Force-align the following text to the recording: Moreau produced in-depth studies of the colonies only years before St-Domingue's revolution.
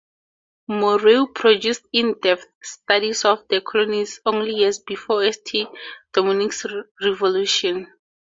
Moreau 0.67 1.27
produced 1.27 1.85
in-depth 1.93 2.47
studies 2.63 3.23
of 3.23 3.47
the 3.49 3.61
colonies 3.61 4.19
only 4.25 4.55
years 4.55 4.79
before 4.79 5.31
St-Domingue's 5.31 6.65
revolution. 7.03 7.93